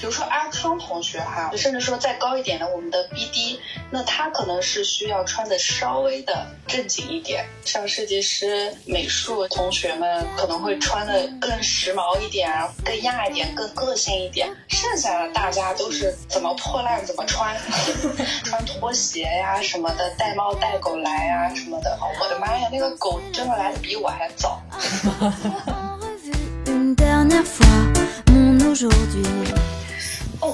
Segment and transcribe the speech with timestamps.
[0.00, 3.58] 比如说阿康同学哈，甚至说再高一点的我们的 BD，
[3.90, 7.44] 那他可能是需要穿的稍微的正经一点。
[7.66, 12.50] 像设计师、美术同学们可能会穿的更时髦一点，
[12.82, 14.50] 更亚一点，更个性一点。
[14.68, 17.54] 剩下的大家都是怎么破烂怎么穿，
[18.42, 21.98] 穿拖鞋呀什么的，带猫带狗来啊什么的。
[22.18, 24.62] 我的妈呀，那个狗真的来的比我还早。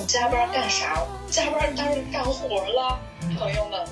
[0.06, 1.02] 哦，加班干啥？
[1.28, 2.97] 加班当然干活了，
[3.37, 3.84] 朋友们。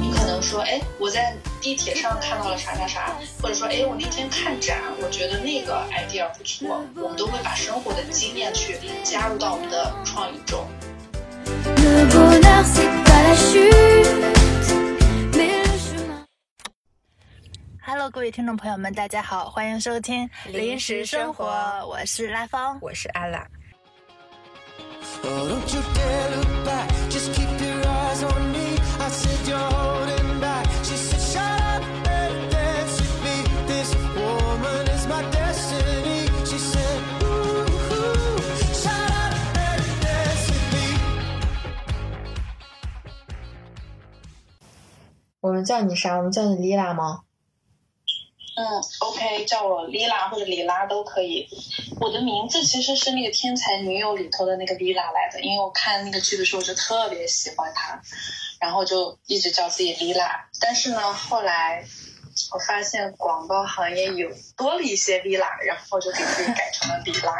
[0.00, 6.82] 你可能说，哎，我在地铁上看到了啥啥啥，或者说，哎，我那天看展，我觉得那个 idea 不错。
[6.96, 10.66] 我们都会把生活的经验去加入到我们的创意中。
[18.02, 21.44] Hello，各位听众朋友们，大家好，欢迎收听临时生活，
[21.86, 23.46] 我是拉芳，我是阿拉。
[45.40, 46.16] 我们叫你啥？
[46.16, 47.20] 我们叫你丽拉吗？
[48.54, 48.64] 嗯
[49.00, 51.48] ，OK，叫我丽拉或者里拉都可以。
[51.98, 57.98] 我的名字其实是那个《天才女友》里头的那个丽拉来的，因为我看那个剧的时候就特别喜欢她，
[58.60, 60.48] 然后就一直叫自己丽拉。
[60.60, 61.82] 但是呢，后来
[62.52, 67.32] 我发现广告行业有多了一些丽拉，然后就给自己改成了丽拉。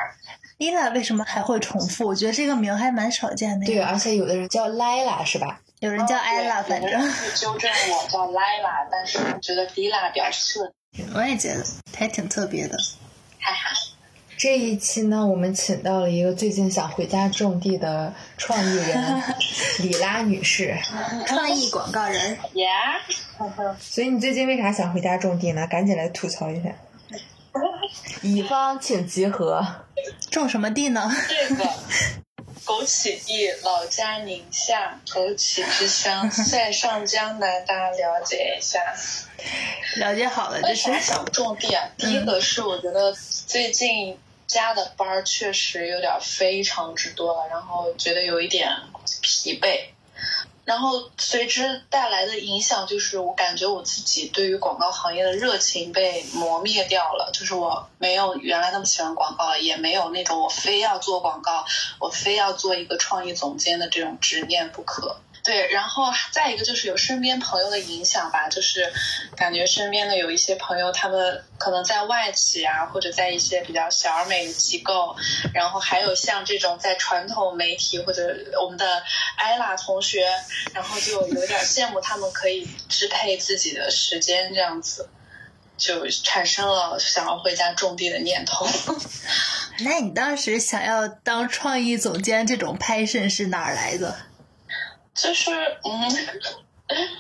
[0.56, 2.06] 丽拉为什么还会重复？
[2.06, 3.66] 我觉得这个名还蛮少见的。
[3.66, 5.60] 对，而且有的人叫莱拉是吧？
[5.80, 6.90] 有人叫艾拉，反正
[7.34, 10.72] 纠正我叫莱拉，但是我觉得丽拉比较顺。
[11.14, 11.64] 我也觉得
[11.96, 12.76] 还挺特别的，
[13.40, 13.76] 哈哈。
[14.36, 19.22] 这一期呢，我们请到了一个最近想回家种地的创意人
[19.80, 20.76] 李拉女士，
[21.26, 23.00] 创意广告人呀。
[23.78, 25.66] 所以你最近为啥想回家种地呢？
[25.66, 26.70] 赶紧来吐槽一下。
[28.22, 29.64] 乙方请集合。
[30.30, 31.10] 种什么地呢？
[31.28, 31.64] 这个。
[32.64, 38.94] 枸杞地，老家宁夏，枸杞之乡， 塞上江南，大家了解一下。
[39.96, 41.90] 了解好了，这是想种地啊。
[41.98, 43.12] 第一个是我觉得
[43.46, 48.70] 最近加的班儿确实有点非常之多了，然后觉得有一点
[49.20, 49.86] 疲惫。
[50.64, 57.30] 然后随之带来的影响就是，我感觉我自己对于广告行业的热情被磨灭掉了。
[57.32, 61.64] 就是我没有原来那么喜欢广告了，也没有那种我非要做广告，
[61.98, 65.16] 我非要做一个创意总监的这种执念不可。
[65.44, 68.92] 对，然后再一个就是有身边朋友的影响吧，就是
[69.36, 75.16] 感觉身边的有一些朋友，他们可能在外企啊，或者在一些比较小而美的机构，
[75.52, 78.32] 然后还有像这种在传统媒体或者
[78.62, 79.02] 我们的
[79.36, 80.24] 艾拉同学，
[80.72, 85.08] 然后就有点羡慕他们可以支配自己的时间这样子，
[85.76, 88.64] 就产生了想要回家种地的念头。
[89.80, 94.16] 那你当时想要当创意总监这种 passion 是哪儿来的？
[95.14, 95.50] 就是
[95.84, 96.10] 嗯，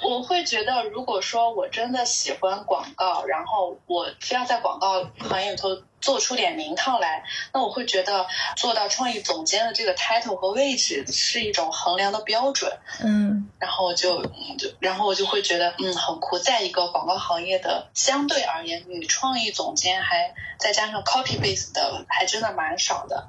[0.02, 8.26] 我会觉得，如果说我真的喜欢广告，然后我非要在广告行业里头做出点名堂来，那我会觉得
[8.56, 12.70] 做到创意总监的这个 title 和位置是一种衡量的标准。
[13.02, 14.22] 嗯，然后我就
[14.58, 23.28] 就然后我就会觉得嗯很酷，在一个广告行业的相对而言，女创意总监还再加上 copy base 的，还真的蛮少的。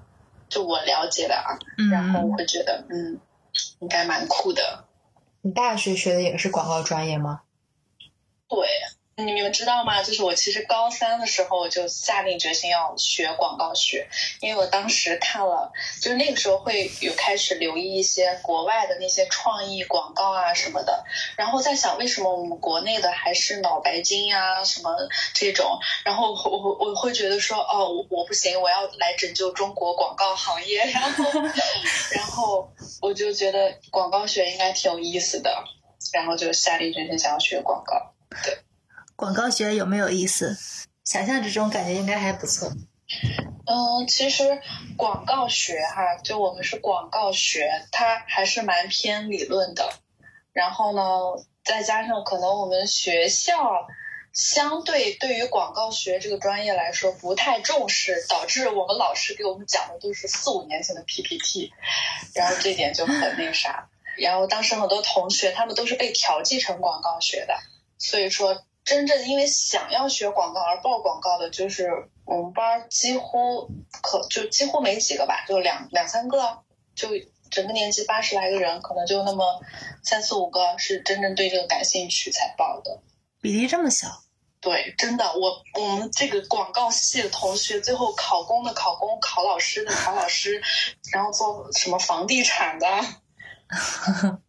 [0.50, 1.58] 就我了解的啊，
[1.92, 3.20] 然后我会觉得嗯。
[3.80, 4.86] 应该蛮酷的。
[5.42, 7.42] 你大学学的也是广告专业吗？
[8.48, 8.68] 对。
[9.16, 10.02] 你们知道吗？
[10.02, 14.08] 就是我其实高三的时候就下定决心要学广告学，
[14.42, 21.06] 因为我当时看了，就是那个时候会有开始留意一些国外的那些创意广告啊什么的，
[21.38, 24.96] 然后在想为什么我们国内的还是脑白金呀什么
[25.34, 31.24] 这种，然后我我我会觉得说哦我不行，我要来拯救中国广告行业， 然后
[32.12, 35.64] 然后我就觉得广告学应该挺有意思的，
[36.12, 38.14] 然后就下定决心想要学广告，
[38.44, 38.58] 对。
[39.16, 40.58] 广告学有没有意思？
[41.04, 42.70] 想象之中感觉应该还不错。
[43.66, 44.62] 嗯，其实
[44.98, 49.94] 广告学哈，就我们是广告学，它还是蛮偏理论的。
[50.52, 51.02] 然后呢，
[51.64, 53.88] 再加上可能我们学校
[54.34, 61.72] 相对对于广告学这个专业来说不太重视，导致我们老师给我们讲的都是四五年前的 PPT，
[62.34, 63.90] 然后这点就很那啥。
[64.18, 67.56] 然后当时很多同学他们都是被调剂成广告学的，
[68.00, 68.64] 所以说。
[68.84, 71.90] 真正因为想要学广告而报广告的，就是
[72.26, 73.70] 我们班儿几乎
[74.02, 76.60] 可就几乎没几个吧，就两两三个，
[76.96, 77.08] 就
[77.50, 79.62] 整个年级八十来个人，可能就那么
[80.04, 83.00] 三四五个是真正对这个感兴趣才报的。
[83.42, 84.08] 比例这么小，
[84.60, 90.62] 对，真的，我我们这个广告系的同学，最后考公的考公，考老师的考老师，
[91.12, 92.88] 然后做什么房地产的，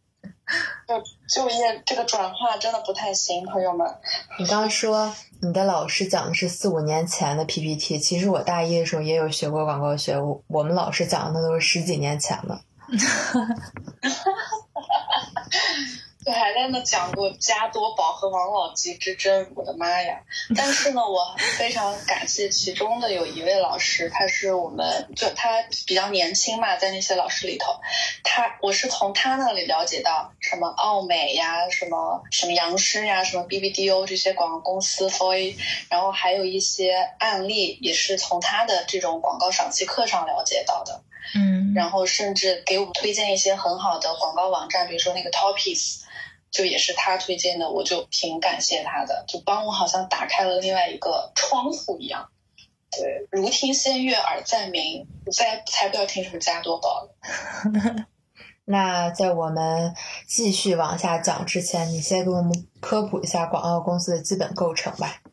[0.86, 3.86] 就就业这个转化真的不太行，朋友们。
[4.38, 12.60] 你刚说你的老师讲的是四五年前的 PPT，其实我大一的时候也有学过广告学，我我们老师讲的那都是十几年前的。
[16.24, 20.18] 对，还在那讲过加多宝和王老吉之争，我的妈呀！
[20.56, 27.78] 但是呢，我非常感谢其中的有一位老师，他是我们就他比较年轻嘛，在那些老师里头，
[28.22, 35.10] 他我是从他那里了解到什么奥美呀，什么什么杨师呀，什么 BBDO 这些广告公司
[35.90, 41.02] 然后还有一些案例也是从他的这种广告赏析课上了解到的。
[41.34, 46.00] 嗯，然后甚至给我们推荐一些很好的广告网站，比如说那个 Topics，
[46.54, 52.30] 就也是他推荐的，我就挺感谢他的，就帮我好像打开了另外一个窗户一样。
[52.92, 58.06] 对，如听仙乐耳暂明，再才不要听什么加多宝了。
[58.66, 59.92] 那在我们
[60.28, 65.23] 继续往下讲之前，你先给我们科普一下广告公司的基本构成吧。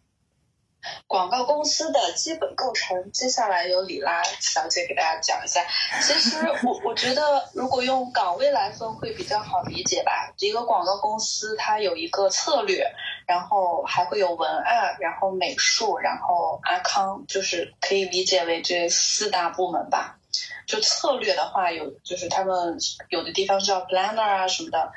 [1.08, 5.62] 广告公司的基本构成，接下来由李拉小姐给大家讲一下。
[6.02, 10.34] 其实我我觉得，如果用岗位来分会比较好理解吧。
[10.40, 12.84] 一个广告公司它有一个策略，
[13.28, 20.18] 然后还会有文案，然后美术，然后阿康，就是可以理解为这四大部门吧。
[20.66, 22.78] 就策略的话，有就是他们
[23.10, 24.92] 有的地方叫 planner 啊什么的。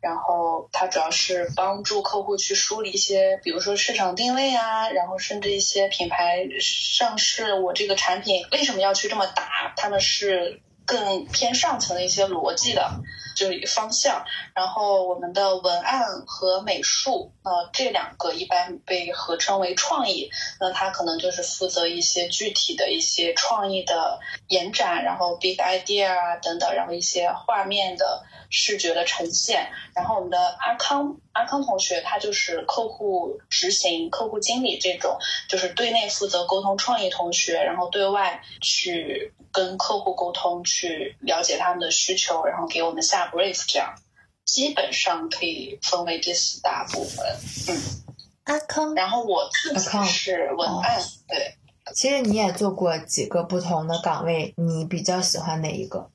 [0.00, 9.74] 然后它主要是帮助客户去梳理一些，比如说市场定位啊，然后甚至一些品牌上市，我这个产品为什么要去这么打？
[9.76, 13.00] 他们是更偏上层的一些逻辑的，
[13.38, 14.24] 就是一个方向。
[14.54, 20.30] 然后我们的文案和美术，呃，这两个一般被合称为创意。
[20.60, 24.18] 那它可能就是负责一些具体的一些创意的
[24.48, 28.24] 延展，然后 big idea 啊等等，然后一些画面的。
[28.50, 35.18] 视觉的呈现，然后我们的阿康阿康同学，他就是客户执行、客户经理这种，
[35.50, 43.94] 就是对内负责沟通创意同学，然后对外去跟客户沟通，去了解他们的需求，然后给我们下 brief，这样
[44.44, 47.26] 基本上可以分为这四大部分。
[47.68, 47.82] 嗯，
[48.44, 51.54] 阿康，然后我自己是文案，对。
[51.94, 56.10] 其实你也做过几个不同的岗位，你比较喜欢哪一个？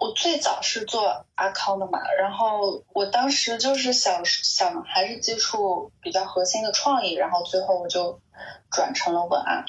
[0.00, 8.20] 我最早是做阿康的嘛，然后我当时就是想想还是接触比较核心的创意，然后最后我就
[8.70, 9.64] 转成了文案。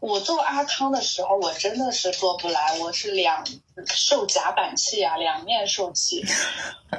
[0.00, 3.44] 我做阿康的时候，我真的是做不来，我是两
[3.86, 6.24] 受夹板气啊，两面受气。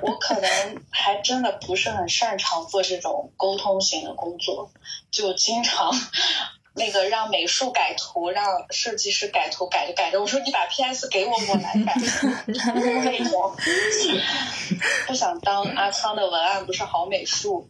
[0.02, 0.50] 我可能
[0.90, 4.72] 还真的不是很擅长做这种沟通型的工作，
[5.12, 5.92] 就经常。
[6.74, 11.96] 那个让美术改图，让设计师改图，改着改着，我说你把 PS 给我，我来改。
[12.48, 13.56] 那种
[15.08, 17.68] 不想当阿康的文案，不是好美术。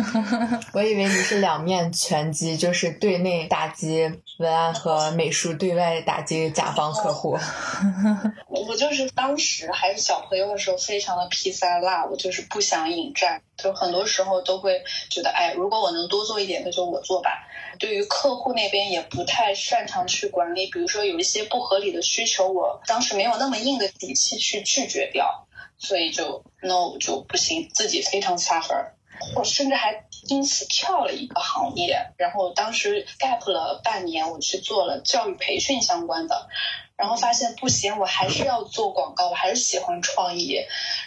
[0.72, 7.38] 我以为你是两面拳击，就是对内打击文案和美术，对外打击甲方客户。
[8.48, 17.30] 我就是当时还是小朋友的时候，非常的 P 三辣，我就是不想引战，就很多时候都会觉得，哎，如果我能多做一点，那就我做吧。
[17.78, 25.46] 对于客户那边也不太擅长去管理，比如说有一些不合理的需求，我当时没有那么硬的底气去拒绝掉，
[25.78, 28.92] 所以就 no 就不行，自己非常 suffer，
[29.34, 36.48] 我甚至还因此跳了一个行业，然后当时 gap 了半年，我去做了教育培训相关的，
[36.96, 40.56] 然后发现不行，我还是要做广告，我还是喜欢创意，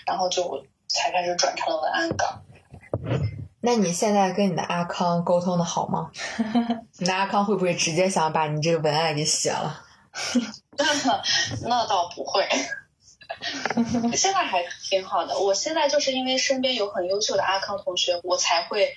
[0.06, 2.44] 然后就才开始转成了文案岗。
[3.62, 6.10] 那你现在跟你的阿康沟通的好吗？
[6.98, 9.84] 你的阿康会不会直接想把你这个文案给写了？
[11.64, 12.48] 那倒不会，
[14.16, 15.38] 现在还挺好的。
[15.38, 18.96] 我现在就是因为身边有很优秀的阿康同学，我才会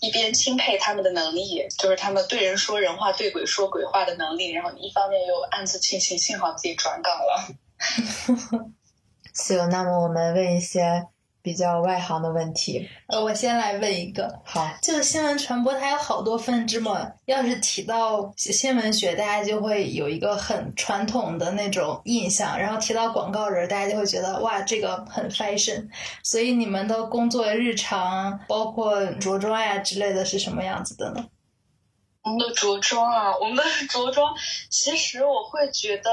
[0.00, 7.56] 一边钦佩他们的能力，就是他们对人说人话、对鬼说鬼话的能力，然后一方面又暗自庆幸，幸好自己转岗了。
[9.34, 11.08] 行，那么我们问一些。
[11.46, 12.88] 比较外行的问题。
[13.06, 17.12] 呃，我先来问一个，好，这个新闻传播它有好多分支嘛。
[17.26, 25.88] 要是提到新闻学，大家就会有一个很传统的那种印象，然后提到广告人，大家就会觉得哇，这个很 fashion。
[26.24, 31.26] 所以你们的工作日常，包括着装呀之类的是什么样子的呢？
[32.24, 34.34] 我们的着装啊，我们的 着装，
[34.68, 36.10] 其实我会觉得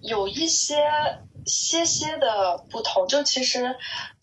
[0.00, 0.78] 有一些
[1.44, 3.06] 些些的不同。
[3.06, 3.76] 就其实，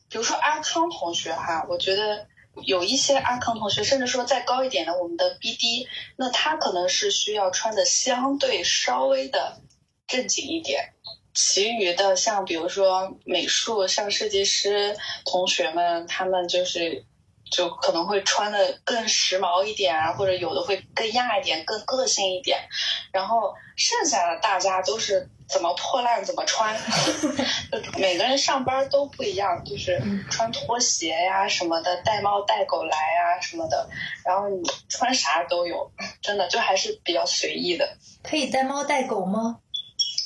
[0.10, 2.28] 比如说阿康同学哈，我觉得
[2.66, 5.88] 有一些阿康同学，甚至说再高一点的我们的 BD，
[6.18, 9.62] 那他可能是需要穿的相对稍微的
[10.08, 10.94] 正经一点。
[11.34, 17.06] 其余的像比如说美术，像设计师同学们，他们就是。
[17.51, 22.60] 就可能会穿的更时髦一点啊，或者有的会更亚一点、更个性一点。
[23.12, 26.75] 然后剩下的大家都是怎么破烂怎么穿，
[27.98, 33.89] 每个人上班都不一样，就是穿拖鞋呀什么的，带猫带狗来啊什么的。
[34.24, 35.91] 然后你穿啥都有，
[36.22, 37.98] 真的就还是比较随意的。
[38.24, 39.58] 可以带猫带狗吗？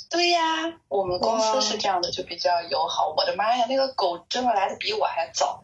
[0.10, 0.40] 对呀，
[0.90, 3.12] 我们公司是这样的，就比较友好。
[3.18, 5.64] 我的妈呀，那个狗真的来的比我还早，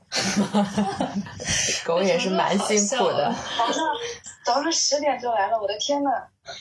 [1.86, 3.32] 狗也是蛮辛苦的。
[4.50, 6.10] 早上十点就来了，我的天呐，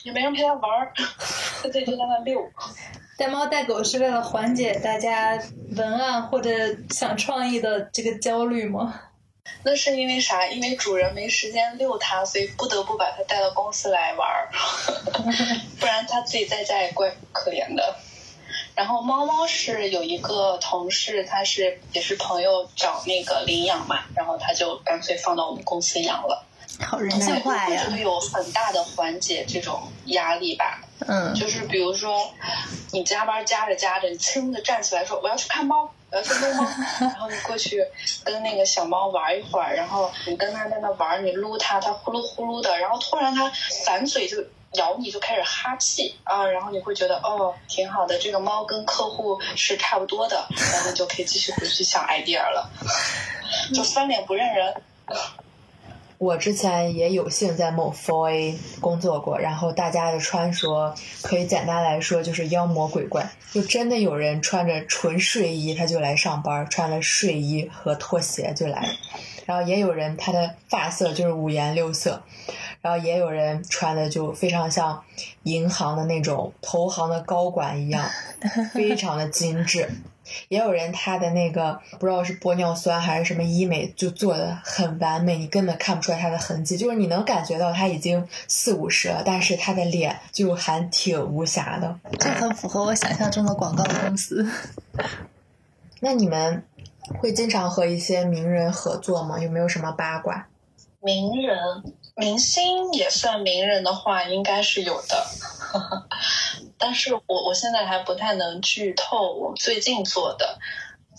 [0.03, 2.39] 也没人陪它玩儿，它自己就在那遛。
[3.17, 5.41] 带猫带狗是为了缓解大家
[5.75, 6.51] 文案或者
[6.91, 9.01] 想创意的这个焦虑吗？
[9.65, 10.45] 那是因为啥？
[10.45, 14.49] 因为主人没时间遛它，所以不得不把它带到公司来玩儿，
[15.79, 17.95] 不然它自己在家也怪可怜的。
[18.75, 26.45] 然后猫猫是有一个同事，他是也是朋友找那个领养嘛，然后他就干脆放到我们公司养了。
[26.79, 27.83] 好人性化呀！
[27.83, 30.81] 觉得有很大的缓解这种压力吧。
[31.07, 32.33] 嗯，就是比如说
[32.91, 35.91] 你加班加着加着，你轻的站起来说我要去看猫。
[36.11, 36.67] 我要去撸猫，
[37.01, 37.85] 然后你过去
[38.23, 43.47] 跟那个小猫玩一会儿，然后你跟它在那玩，你撸它，它呼噜呼噜的，然后突然它
[43.85, 52.67] 反嘴就咬你，就开始哈气啊，然后你会觉得哦挺好的，这个猫跟客户是差不多的，然后就可以继续回去想 idea 了，
[53.71, 54.81] 就翻脸不认人。
[56.19, 68.89] 我之前也有幸在某 Four A 工作过，然后大家的穿着可以简单来说就是妖魔鬼怪，就真的有人穿着纯睡衣他就来上班，穿了睡衣和拖鞋就来，
[69.45, 72.21] 然后也有人他的发色就是五颜六色，
[72.81, 75.01] 然后也有人穿的就非常像
[75.43, 78.09] 银行的那种投行的高管一样，
[78.75, 79.89] 非常的精致。
[80.47, 91.99] 也有人他的那个不知道是玻尿酸还是什么医美，就做的很完美，你根本看不出来他的痕迹，就是你能感觉到他已经四五十了，但是他的脸就还挺无瑕的。
[92.19, 94.47] 这很符合我想象中的广告公司。
[96.01, 96.63] 那你们
[97.19, 99.39] 会经常和一些名人合作吗？
[99.39, 100.47] 有没有什么八卦？
[101.01, 101.57] 名人、
[102.15, 105.25] 明星也算名人的话，应该是有的。
[106.77, 110.59] 但是我我现在还不太能剧透我最近做的。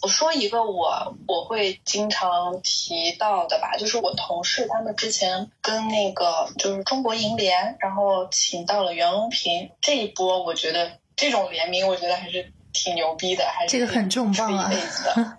[0.03, 15.39] 我说一个我我会经常提到的吧，就是我同事他们之前跟那个就是中国银联，然后请到了袁隆平这一波，我觉得这种联名我觉得还是挺牛逼的，还是这个很重磅啊，的，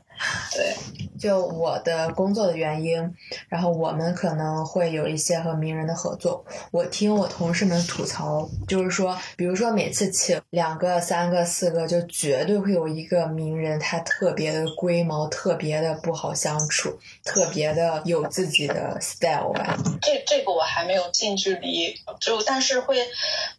[0.54, 0.76] 对。
[1.22, 3.16] 就我的工作的原因，
[3.48, 6.44] 然后我们可能会有一些和名人的合作。
[6.72, 19.78] 我听我同事们吐槽，就是说，比如说每次请两个、三个、四个，就绝对会有一个名人，他特别的龟毛，特别的不好相处，特别的有自己的 style 吧。
[20.02, 22.98] 这这个我还没有近距离，就但是会，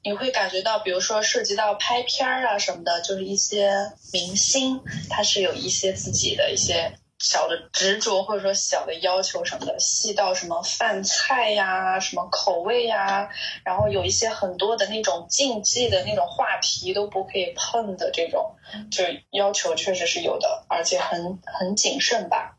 [0.03, 6.93] 你会感觉到，比如说涉及到拍片儿啊什么的，就是一些明星，他是有一些自己的一些。
[7.23, 13.29] 小的执着或者说小的要求什么的，细到什么饭菜呀、什么口味呀，
[13.65, 18.57] 然后有一些很多的那种禁忌的那种话题都不可以碰的这种，
[18.91, 22.57] 就要求确实是有的，而且很很谨慎吧。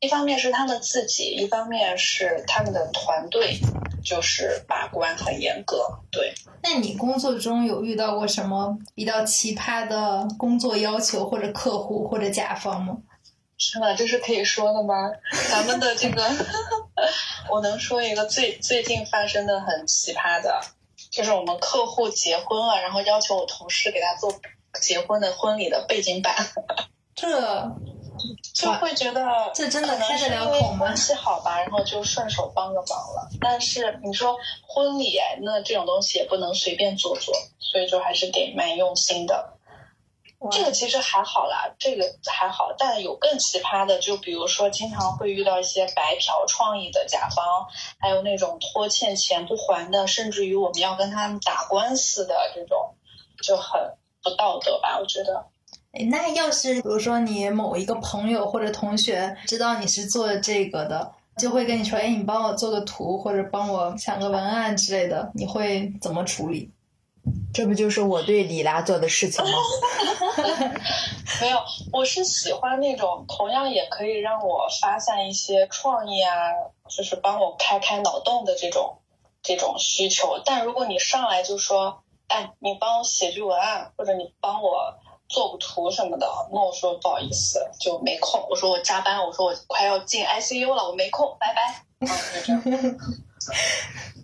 [0.00, 3.58] 一方面是他们自己，一方面是他们的团队，
[4.04, 5.88] 就是把关很严格。
[6.10, 12.96] 对，那你工作中有遇到过什么比较奇葩的工作要求，或者客户或者甲方吗？
[13.58, 13.94] 是吗？
[13.94, 15.10] 这是可以说的吗？
[15.50, 16.22] 咱们的这个，
[17.50, 20.60] 我能说一个最最近发生的很奇葩的，
[21.10, 24.32] 就是我们客户结婚了，然后要求我同事给他做
[24.80, 26.34] 结婚的婚礼的背景板。
[27.16, 27.72] 这
[28.54, 30.78] 就会觉得这真的开得了口吗？
[30.78, 33.28] 关系好吧，然后就顺手帮个忙了。
[33.40, 34.36] 但是你说
[34.66, 39.55] 婚礼，那这种东西也不能随便做做，所以就还是得蛮用心的。
[40.50, 47.66] 这个其实还好啦，这个还好，但有更奇葩的，就比如说经常会遇到一些白嫖创意的甲方，
[47.98, 52.94] 还有那种拖欠钱不还的，甚至于我们要跟他们打官司的这种，
[53.42, 53.80] 就很
[54.22, 54.98] 不道德吧？
[55.00, 55.46] 我觉得。
[56.10, 66.70] 那要是比如说你某一个朋友或者同学知道你是做这个的，就会跟你说：“哎，你帮我做个图，或者帮我想个文案之类的，你会怎么处理？”
[67.56, 69.50] 这不就是我对李拉做的事情吗？
[71.40, 71.58] 没有，
[71.90, 76.52] 我是喜欢那种同样也可以让我发散一些创意啊，
[76.94, 78.98] 就是帮我开开脑洞的这种
[79.42, 80.38] 这种需求。
[80.44, 84.92] 但如果你上来就说，哎，你帮我写句文案，或者你帮我
[85.26, 88.44] 做个图什么的，那我说不好意思，就没空。
[88.50, 91.85] 我说我加班，我说我快要进 ICU 了，我没空，拜拜。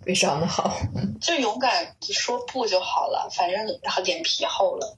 [0.05, 0.77] 非常的好，
[1.21, 3.65] 就勇敢说不就好了，反正
[4.03, 4.97] 脸皮厚了。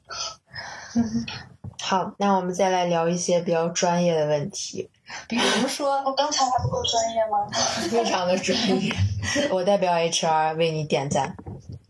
[1.81, 4.89] 好，那我们再来聊一些比较专业的问题，
[5.27, 7.47] 比如说，我刚才还不够专业吗？
[7.89, 8.91] 非常的专业，
[9.51, 11.35] 我代表 HR 为你点赞。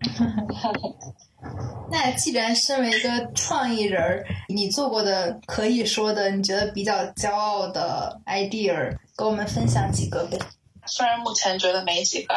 [1.89, 10.37] 那既然身为一个创意人，你做过的可以说的，你觉得比较骄傲的 idea，给我们分享几个呗。
[10.87, 12.35] 虽然目前觉得没几个，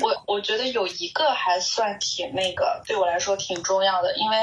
[0.00, 4.36] 我我觉得有一个还算挺那个，对我来说挺重要的，因为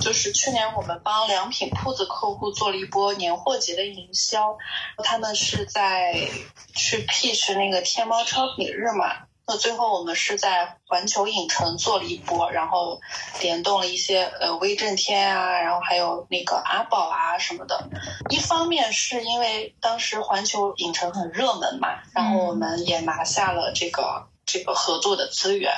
[0.00, 4.56] 就是去年我们帮良品铺子客户做了一波年货节的营销，
[5.04, 6.28] 他们是在
[6.74, 9.25] 去 pitch 那个天猫超品日嘛。
[9.46, 13.00] 那最后我们是在环球影城做了一波，然后
[13.40, 17.88] 联动了一些呃威震天啊，然后还有那个阿宝啊什么的。
[18.30, 24.26] 一方面是因为当时环球影城很热门嘛，然后我们也拿下了这个。
[24.46, 25.72] 这个合作的资源，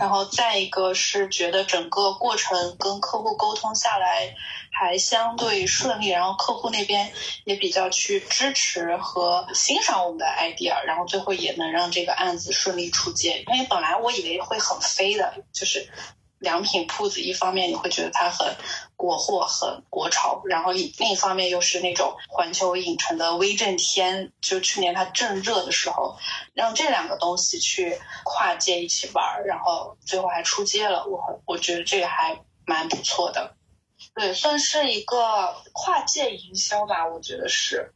[0.00, 4.34] 然后再一个是觉得整个过程跟客户沟通下来
[4.70, 7.12] 还相对顺利，然后客户那边
[7.44, 13.44] 也比较去支持和欣赏我们的 idea，然后最后也能让这个案子顺利出街。
[13.48, 15.90] 因为本来我以为会很飞的，就是。
[16.42, 18.56] 良品铺子，一方面你会觉得它很
[18.96, 26.18] 国货、很国潮，然后另一方面又是那种环球影城的威震天，就去年它正热的时候，
[26.52, 33.54] 让这两个东西去跨界一起玩，然后最后还出街了，我我觉得这个还蛮不错的，
[34.14, 37.94] 对，算是一个跨界营销吧，我觉得是。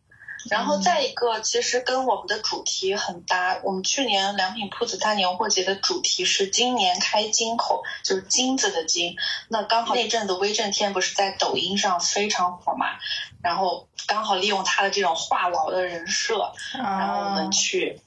[0.51, 3.61] 然后再一个，其实跟我们的主题很搭。
[3.65, 9.17] 我们去年良品铺子大年货节的主题是“今年开金口”，就是金子的金。
[9.49, 12.87] 那刚好那阵子威震天不是在抖音上非常火嘛，
[13.43, 18.01] 然后刚好利用他的这种话痨的人设，然后我们去。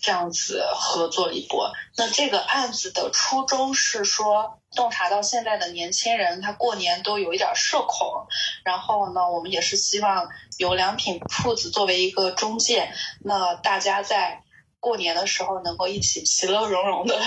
[0.00, 8.26] 这样子合作一波，那这个案子的初衷是说，洞察到现在的年轻人他过年都有一点社恐，
[8.64, 10.28] 然后呢，我们也是希望
[10.58, 12.92] 有良品铺子作为一个中介，
[13.24, 14.42] 那大家在
[14.78, 17.18] 过年的时候能够一起其乐融融的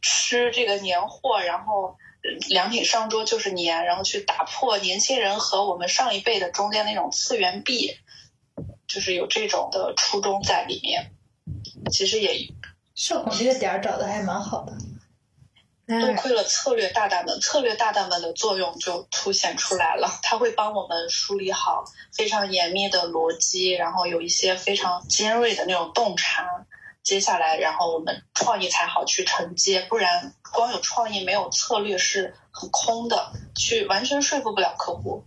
[0.00, 1.96] 吃这个年货，然后
[2.48, 7.96] 良品上桌就是年，然后去打破年轻人和我们上一辈的中间那种次元壁，
[8.86, 11.10] 就是有这种的初衷在里面。
[11.90, 12.48] 其实也，
[12.94, 14.72] 社恐这个点儿找的还蛮好的。
[15.86, 20.08] 多亏了策略大大们，策略大大们的作用就凸显出来了。
[20.22, 26.66] 他会帮我们梳理好非常严密的逻辑，然后有一些非常尖锐的那种洞察。
[27.02, 35.24] 接下来，然后我们创意才好去承接，不然光有创意没有策略是很空的，去完全说服不了客户。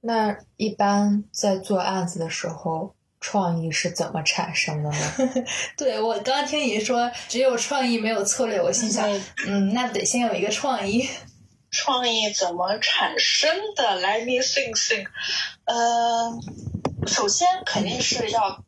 [0.00, 2.94] 那一般在做案子的时候。
[3.20, 5.44] 创意是怎么产生的呢？
[5.76, 9.08] 对我刚刚听你说只有创意没有策略，我心想，
[9.46, 11.08] 嗯，那得先有一个创意。
[11.70, 15.06] 创意怎么产生的？Let me think think。
[15.66, 18.62] 嗯，首先肯定是要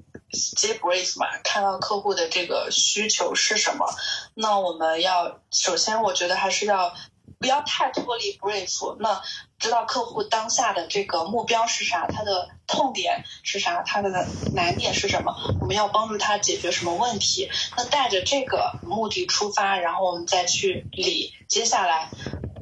[0.56, 3.86] 接 brief 嘛，看到客户的这个需求是什么。
[4.34, 6.94] 那我们要首先，我觉得还是要。
[7.38, 9.22] 不要太脱离 brief，那
[9.61, 14.09] 知道客户当下的这个目标是啥，他的痛点是啥，他的
[14.55, 17.51] 难点是什么，我们要帮助他解决什么问题。
[17.77, 22.09] 那带着这个目的出发，然后我们再去理接下来。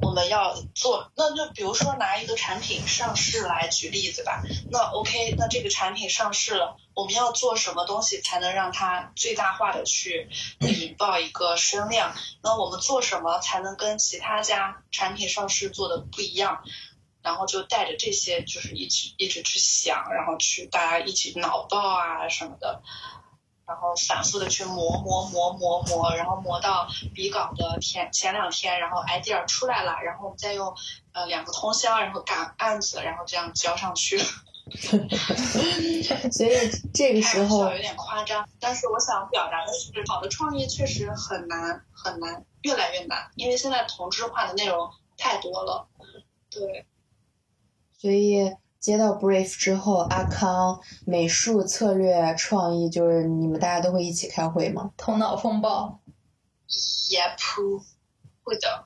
[0.01, 4.41] 我们要做，那就比如说拿一个产品上市来举例子吧。
[4.71, 10.29] 那 OK，那这个产品上市了，我们要做什么东西才能让它最大化的去
[10.61, 12.15] 引爆一个声量？
[12.41, 16.63] 那我们做什么才能跟其他家产品上市做的不一样？
[17.21, 22.81] 然后就带着这些，就是一直一直去想，然后去大家一起脑爆啊什么的。
[23.65, 30.73] 然后反复的去磨磨磨磨磨，然后磨到比稿的前前两天，然后 idea 出来了，然后我们再用
[31.11, 34.17] 呃两个通宵，然后赶案子，然后这样交上去。
[34.69, 36.01] 所以
[36.93, 45.87] 这个时候有点夸张，但是我想表达的是，好的创意确实很难很难，越来越难，因为现在同质化的内容太多了。
[46.49, 46.87] 对，
[47.99, 54.93] 所以接到 brief 之后，阿康美术策略创意就是你们大家都会一起开会吗？
[54.95, 55.99] 头脑风暴
[56.69, 57.83] ，Yep，
[58.41, 58.85] 会的。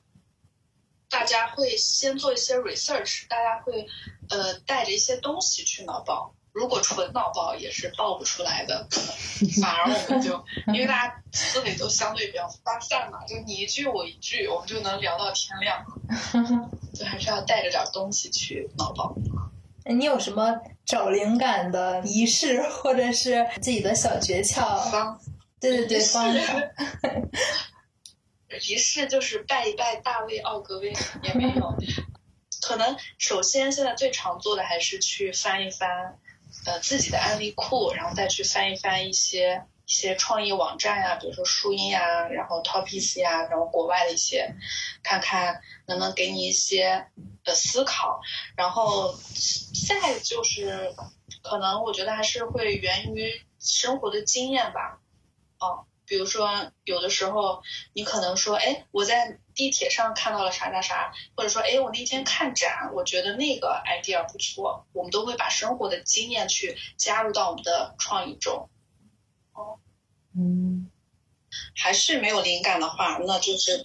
[1.10, 3.86] 大家会先做一些 research，大家会
[4.30, 6.34] 呃带着一些东西去脑爆。
[6.54, 8.88] 如果纯脑爆也是爆不出来的，
[9.62, 15.84] 反而我们就因为大家思维都相对比较发散嘛，就你一句我一句，我们就能聊到天亮。
[16.94, 19.16] 就还是要带着点东西去脑爆。
[19.86, 24.92] 你有什么找灵感的仪式，或者是自己的小诀窍？
[24.92, 25.20] 方，
[25.60, 26.54] 对对对，方法。
[28.70, 31.76] 仪式就是拜一拜大卫奥格威也没有，
[32.62, 36.20] 可能首先现在最常做的还是去翻一翻，
[36.66, 44.56] 呃自己的案例库，然后再去翻一翻一些一些创意网站呀，比如说树荫呀，然后 Topics 呀，然后国外的一些，
[45.04, 47.08] 看看能不能给你一些
[47.44, 48.22] 呃思考，
[48.56, 49.14] 然后
[49.88, 50.94] 再就是
[51.42, 55.00] 可能我觉得还是会源于生活的经验吧，
[55.60, 55.86] 哦。
[56.06, 64.86] 比如说，有的时候你可能说，哎，我在地铁上看到了啥啥啥，或者说，哎，我那天看展，我觉得那个 idea 不错。
[64.94, 68.70] 我们都会把生活的经验去加入到我们的创意中。
[69.54, 69.80] 哦，
[70.36, 70.90] 嗯，
[71.76, 73.84] 还是没有灵感的话，那就是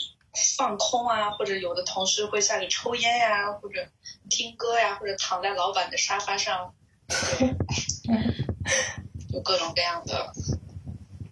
[0.57, 3.87] 放空啊，或者有的同事会下去抽烟呀，或者
[4.31, 6.75] 听歌呀，或者躺在老板的沙发上，
[9.31, 10.33] 就各种各样的。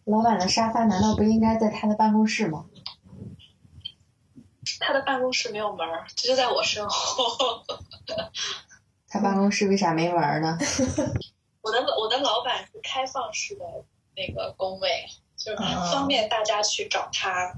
[0.05, 2.67] 老板的沙发难道不应该在他的办公室吗？
[4.81, 7.63] 他的办公室没有门儿，就在我身后。
[9.09, 10.59] 他办公室为啥没门儿呢？
[11.63, 13.65] 我的我的老板是开放式的
[14.15, 15.59] 那个工位，就是
[15.91, 17.53] 方便大家去找他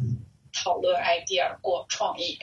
[0.52, 2.38] 讨论 idea 过创意。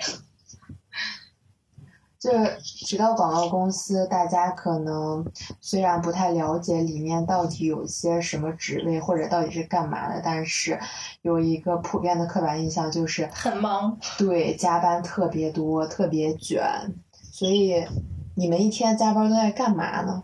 [2.26, 5.24] 就是提到广告公司，大家可能
[5.62, 10.80] 虽然不太了解里面到底有些什么职位或者到底是干嘛的，但是
[11.22, 16.66] 有一个普遍的刻板印象就是很忙，对，加班特别多，特别卷。
[17.32, 17.86] 所以
[18.36, 20.24] 你们一天加班都在干嘛呢？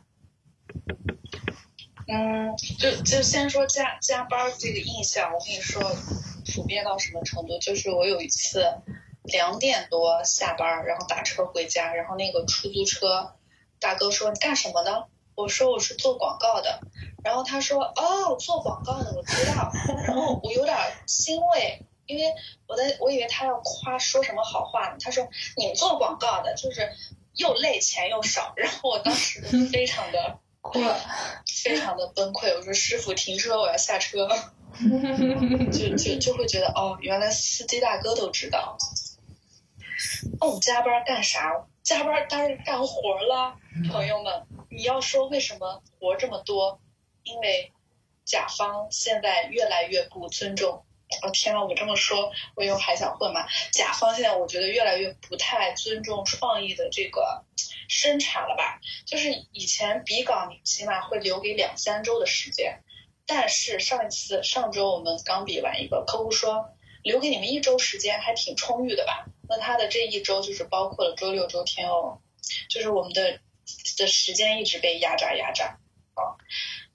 [2.08, 5.84] 嗯，就就先说加加班这个印象，我跟你说，
[6.56, 7.60] 普遍到什么程度？
[7.60, 8.66] 就是我有一次。
[9.24, 13.36] 两点多下班，然后打车回家，然后那个出租车
[13.80, 15.04] 大哥说：“你干什么呢？”
[15.36, 16.82] 我说：“我是做广告的。”
[17.24, 19.72] 然后他说：“哦，做广告的我知道。”
[20.08, 22.34] 然后我有点欣慰，因为
[22.68, 24.98] 我在我以为他要夸说什么好话呢。
[25.00, 26.92] 他说：“你们做广告的，就是
[27.36, 31.00] 又累钱又少。”然后我当时非常的 哭了，
[31.64, 32.56] 非常的崩溃。
[32.56, 34.28] 我说：“师傅，停车，我要下车。
[35.72, 38.78] ”就就就会觉得哦，原来司机大哥都知道。
[40.40, 41.66] 哦，加班干啥？
[41.84, 43.56] 加班当然干活了，
[43.92, 44.46] 朋友们。
[44.70, 46.80] 你要说为什么活这么多？
[47.24, 47.72] 因为
[48.24, 50.86] 甲方现在越来越不尊重。
[51.24, 53.46] 哦天呐，我这么说，我以后还想混吗？
[53.74, 57.44] 甲方现在我觉得越来越不太尊重创意的这个
[57.90, 58.80] 生产了吧？
[59.06, 62.82] 就是以前比稿你起码会留给两三周的时间，
[63.26, 66.70] 但是上一次上周我们刚比完一个，客户说
[67.04, 69.26] 留给你们一周时间还挺充裕的吧？
[69.52, 72.22] 那他的这一周就是包括了周六周天哦，
[72.70, 73.42] 就是我们的
[73.98, 75.78] 的时间一直被压榨压榨
[76.14, 76.40] 啊。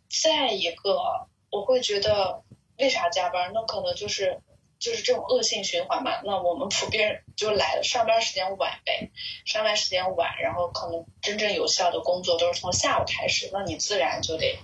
[0.09, 2.43] 再一个，我会觉得
[2.79, 3.53] 为啥加班？
[3.53, 4.41] 那可能就是
[4.79, 6.23] 就是这种恶性循环嘛。
[6.25, 9.11] 那我们普遍就来了，上班时间晚呗，
[9.45, 14.59] 上班时间晚，然后可能真正有效的工作都是从下午开始，那你自然就得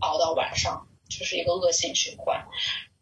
[0.00, 2.46] 熬到晚上，就是一个恶性循环。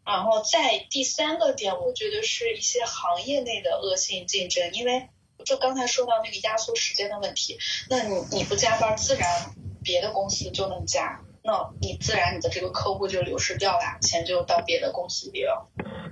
[0.05, 5.07] 然后再第三个点，我觉得是一些行业内的恶性竞争，因为
[5.45, 7.57] 就刚才说到那个压缩时间的问题，
[7.89, 15.69] 那你你不加班，自然别的公司就能加，那你自然你的这个客户就流失掉了，钱就到别的公司里了，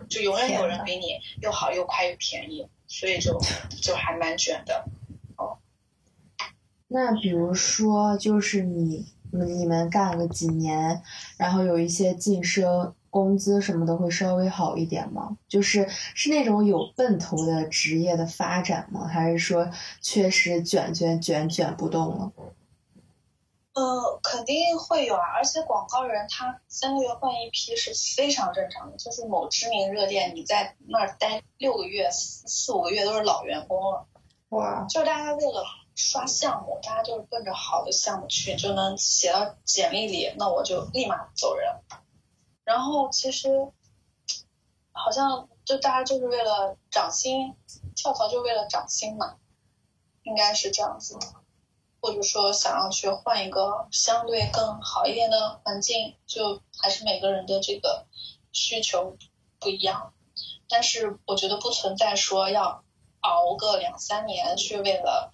[0.10, 3.38] 就永远有人比你又好又快又便宜，所以就
[3.82, 4.86] 就还蛮卷的。
[5.36, 5.60] 哦，
[6.88, 11.04] 那比如说就是你你们干了几年，
[11.38, 12.96] 然后有一些晋升。
[13.12, 15.38] 工资什么的会稍微好一点吗？
[15.48, 19.06] 就是是那种有奔头的职业的发展吗？
[19.06, 19.70] 还是说
[20.02, 22.32] 确实卷卷卷卷不动了？
[23.74, 34.06] 呃，肯定会有啊，而且广告人他三个月换一批是非常正常的，就是某知名热店你在那儿待六个月、四四五个月都是老员工了。
[34.50, 35.64] 哇，就是大家为了
[35.96, 41.68] 刷项目，大家就是奔着好的项目去，就能写到简历里，那我就立马走人。
[42.72, 43.50] 然后其实
[44.94, 47.54] 好像就大家就是为了涨薪，
[47.98, 49.36] 跳槽就为了涨薪嘛，
[50.24, 51.20] 应该是这样子。
[52.00, 58.08] 或者说想要去换一个相对更好一点的环境，就还是每个人的这个
[58.54, 59.18] 需求
[59.60, 60.14] 不一样。
[60.70, 62.86] 但是我觉得不存在说要
[63.20, 65.34] 熬个两三年去为了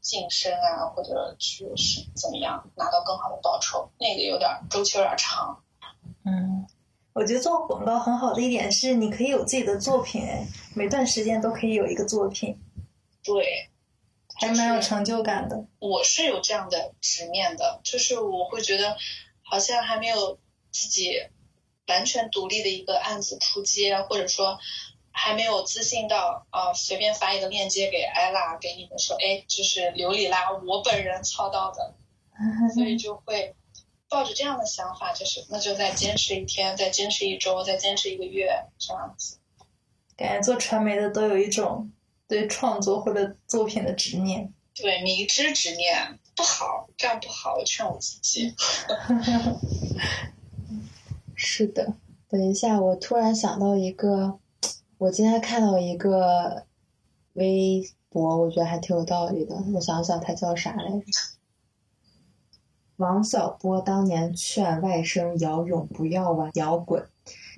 [0.00, 5.64] 晋升啊，或者去是怎么样拿到更好的报酬，那个有点周期有点长。
[6.24, 6.66] 嗯，
[7.16, 12.60] 我觉得做广告很好的一点是你可以有自己的作品，哎，每段时间都可以有一个作品，
[13.24, 13.70] 对。
[14.38, 15.64] 还蛮有成就感的。
[15.78, 18.94] 我是有这样的执念的，就是我会觉得
[19.42, 20.38] 好像还没有
[20.70, 21.14] 自己
[21.88, 24.58] 完全独立的一个案子出街，或者说
[25.10, 31.94] 还没有自信到啊随便发一个链接给艾拉给你们说，哎，就是琉璃拉我本人操刀的，
[32.74, 33.54] 所以就会
[34.08, 39.38] 抱着这样的想法，就是那就再坚持一天，再坚持一周，再坚持一个月这样子。
[40.16, 41.90] 感觉做传媒的都有一种。
[42.28, 48.52] 对创作或者作品的执念，对迷之执念不好，这样不好，我劝我自己。
[51.36, 51.94] 是的，
[52.28, 54.40] 等一下，我突然想到一个，
[54.98, 56.66] 我今天看到一个
[57.34, 59.54] 微博，我觉得还挺有道理的。
[59.72, 61.35] 我想想，他叫啥来着？
[62.96, 67.06] 王小波当年劝外甥姚勇不要玩摇滚，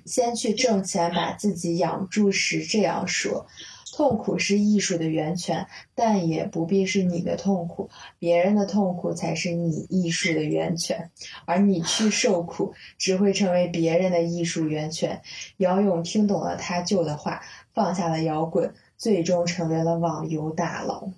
[0.05, 3.47] 先去挣钱把自己养住时这样说。
[3.95, 11.09] 痛苦是艺术的源泉，但也不必是你的痛苦，别人的痛苦才是你艺术的源泉，
[11.45, 15.21] 而你去受苦，只会成为别人的艺术源泉。
[15.57, 17.41] 姚勇听懂了他舅的话，
[17.73, 21.09] 放下了摇滚，最终成为了网游大佬。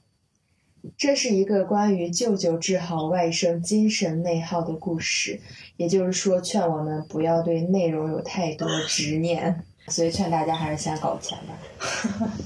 [0.97, 5.39] 这是一个关于舅舅治好外甥精神内耗的故事，
[5.77, 11.57] 也就是说，劝我们不要对内容有太多执念，所以劝大家还是先搞钱吧。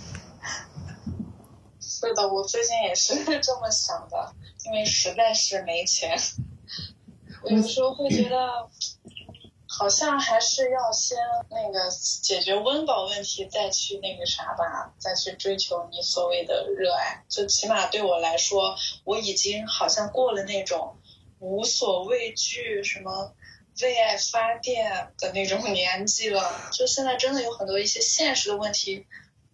[1.80, 4.34] 是的，我最近也是 这么想的，
[4.65, 6.15] 因为实在是没钱。
[7.41, 8.69] 我 有时候会觉得，
[9.78, 11.18] 好像还是要先
[11.50, 17.26] 那个解决温饱问题，再去那个啥吧，再去追求你所谓的热爱。
[17.28, 20.98] 就起码对我来说，我已经好像过了那种
[21.40, 23.34] 无所畏惧、什么
[23.82, 26.70] 为爱发电的那种年纪了。
[26.72, 29.06] 就现在真的有很多一些现实的问题，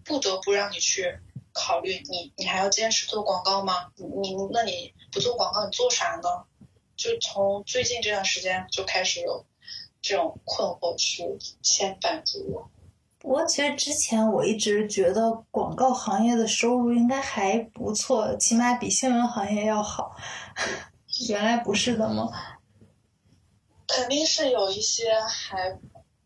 [0.06, 1.18] 不得不让你去。
[1.54, 3.92] 考虑你，你还要坚持做广告吗？
[3.98, 6.46] 你那你不做广告，你做啥呢？
[6.96, 9.46] 就从最近这段时间就开始有
[10.02, 11.24] 这种困惑去
[11.62, 12.70] 牵绊住我。
[13.20, 20.16] 不过其实之前我一直觉得广告行业的收入应该还不错，起码比新闻行业要好。
[21.30, 22.30] 原来不是的吗？
[23.88, 25.78] 肯定是有一些还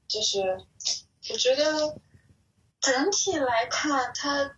[0.08, 0.40] 就是，
[1.32, 2.00] 我觉得
[2.80, 4.56] 整体来看它。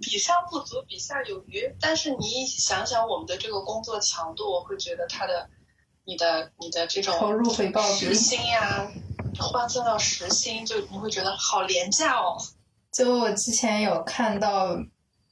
[0.00, 1.74] 比上不足，比下有余。
[1.80, 5.50] 但是你想想我们的这个工作强度，我会觉得它的、
[6.08, 8.90] 你的、你的这种投入回报时薪呀，
[9.38, 12.34] 换算到时薪，就你会觉得好廉价哦。
[12.90, 14.74] 就我之前有看到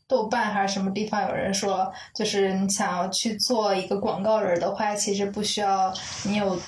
[0.06, 5.90] 豆瓣还是什么地方有人说，就是你想要去做一个广告人的话，其实不需要
[6.24, 6.60] 你有。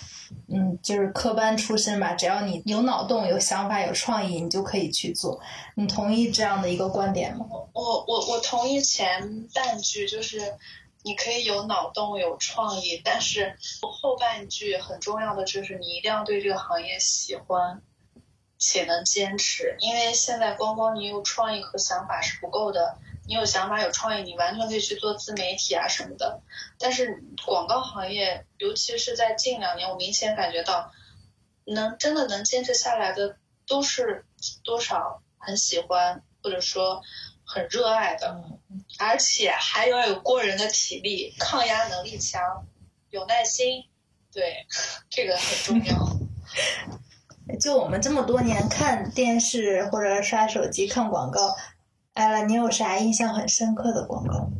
[0.46, 5.40] 嗯，就是科班出身吧，只要你有脑洞、有想法、有创意，你就可以去做。
[5.74, 7.46] 你同意这样的一个观点吗？
[7.72, 10.38] 我我我同意前半句，就是
[11.08, 17.80] 你可以有脑洞、有创意，但是后半句很重要的就是你一定要对这个行业喜欢
[18.58, 22.98] 且能坚持，因为现在光光你有创意和想法是不够的。
[23.26, 26.42] 你有想法有创意，你完全可以去做自媒体啊什么的。
[26.78, 30.92] 但是广告行业，尤其是在近两年，我明显感觉到，
[31.64, 34.26] 能真的能坚持下来的，都是
[34.62, 37.02] 多少很喜欢或者说
[37.48, 38.44] 很热爱的，
[38.98, 42.40] 而且还要有过人的体力，抗压能力强，
[43.08, 43.86] 有耐心，
[44.30, 44.66] 对，
[45.08, 46.18] 这个很重要。
[47.58, 51.56] 就我们这么多年看电视或者刷手机看广告。
[52.12, 54.50] 艾拉，你有啥印象很深刻的广告？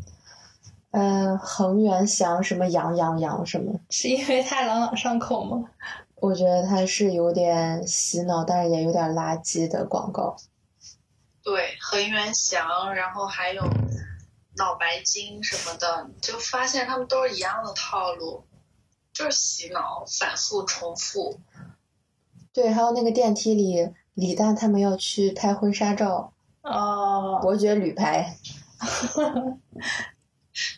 [0.92, 3.78] 嗯，恒源祥什么羊羊羊什么？
[3.90, 5.68] 是因为太朗朗上口吗？
[6.14, 10.34] 我觉得它是有点洗脑，但是也有点垃圾的广告。
[11.48, 13.62] 对，恒源祥，然后还有
[14.56, 18.44] 脑白金什么的，就发现他们都是一样的套路。
[19.14, 21.40] 就是洗脑，反复重复。
[22.52, 28.36] 对，还有那个电梯里，李诞他们要去拍婚纱照，哦，伯爵旅拍。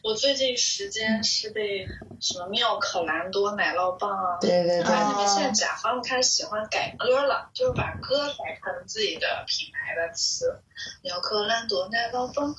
[0.02, 1.86] 我最近时间是被
[2.20, 10.60] 什么妙可蓝多奶酪棒啊，对对对，现在甲方开始喜欢改歌了，就是把歌改成自己的品牌的词，
[11.02, 12.54] 妙可蓝多奶酪棒。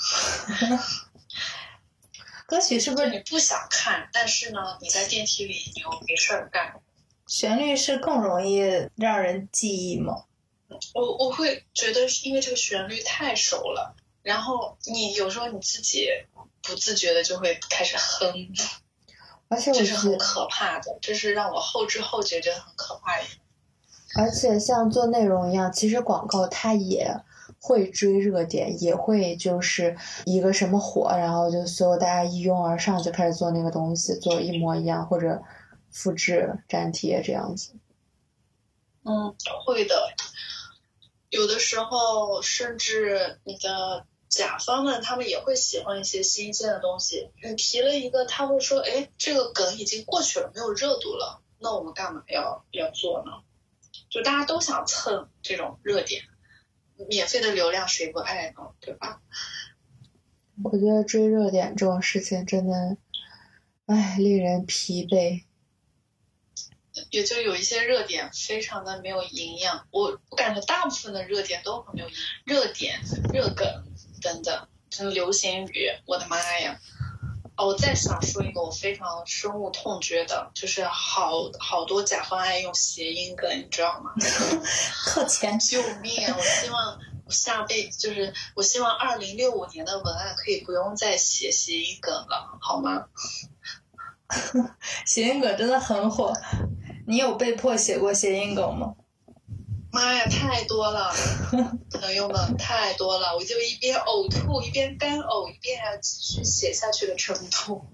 [2.45, 6.81] 歌曲是不是你不想看，但是呢，你在电梯里你又没事儿干。
[7.25, 10.25] 旋律是更容易让人记忆吗？
[10.93, 16.09] 我我会觉得是因为这个旋律太熟了，然后你有时候你自己
[16.61, 18.47] 不自觉的就会开始哼，
[19.47, 23.25] 而且我这是很，可怕的，这是让我后知后觉觉得很可怕的。
[24.15, 27.21] 而且像做内容一样，其实广告它也
[27.59, 29.95] 会追热点，也会就是
[30.25, 35.41] 一个什么火，然后就所有大家一拥而上就开始做那个东西，做一模一样或者
[35.91, 37.73] 复制粘贴这样子。
[39.03, 39.33] 嗯，
[39.65, 40.13] 会的。
[41.29, 47.29] 有的时候，甚至你的甲方们，他们也会喜欢一些新鲜的东西。
[47.43, 53.43] 你提了一个，他会说：“哎，这个梗已经过去了，没有热度了，那我们干嘛要要做呢？”
[54.09, 56.23] 就大家都想蹭这种热点，
[57.09, 58.71] 免费的流量谁不爱呢？
[58.79, 59.21] 对吧？
[60.63, 62.97] 我觉得追热点这种事情真的，
[63.87, 65.43] 唉，令人疲惫。
[67.09, 69.87] 也就有一些热点非常的没有营养。
[69.91, 73.01] 我我感觉大部分的热点都很没有营养，热点、
[73.33, 73.65] 热梗
[74.21, 76.79] 等等，真的流行语，我的妈呀！
[77.57, 84.13] 哦，我再想说一个我非常深恶痛绝的，就是好好多甲方爱用谐音梗，你知道吗？
[85.05, 85.59] 扣钱。
[85.59, 86.25] 救命！
[86.33, 93.05] 我希望我下辈子就是我希望二零六五年的文案可以不用再写谐音梗了，好吗？
[95.05, 96.33] 谐音梗真的很火，
[97.05, 98.95] 你有被迫写过谐音梗吗？
[99.91, 101.13] 妈呀，太多了，
[101.91, 107.85] 朋友们太多了，我就一边呕吐，一边干呕，一边还要继续写下去的程度。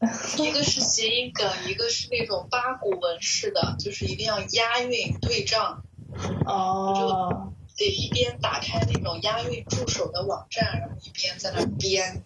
[0.38, 5.82] 一个是谐音梗，一个是那种八股文式的，就是一定要押韵对仗，
[6.46, 12.22] 哦，得一边打开那种押韵助手的网站，然后一边在那编？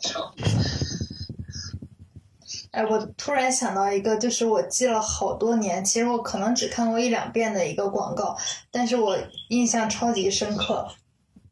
[2.75, 8.37] 哎，我突然想到一个，就是我记了好多年，其实我可能只看过一两遍的一个广告，
[8.73, 9.17] 但是我
[9.49, 10.89] 印象超级深刻。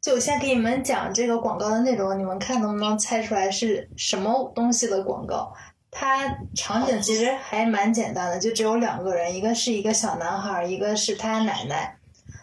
[0.01, 5.53] 就我先给你们讲这个广告的内容，你们看能不能猜出来是什么东西的广告？
[5.89, 11.97] 它场景其实还蛮简单的，就只有两个人，一个是一个小男孩，一个是他奶奶。